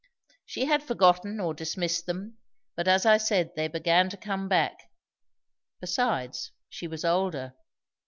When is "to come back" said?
4.09-4.89